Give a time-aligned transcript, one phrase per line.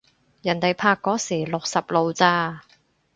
[0.41, 2.63] 人哋拍嗰時六十路咋